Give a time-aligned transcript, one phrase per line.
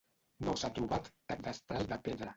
[0.47, 2.29] No s'ha trobat cap destral de pedra.